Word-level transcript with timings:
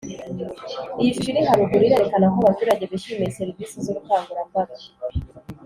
iyi 0.99 1.11
shusho 1.15 1.29
iri 1.31 1.41
haruguru 1.47 1.83
irerekana 1.85 2.27
ko 2.33 2.37
abaturage 2.43 2.83
bishimiye 2.91 3.35
serivisi 3.39 3.75
z 3.83 3.85
ubukangurambaga 3.91 4.75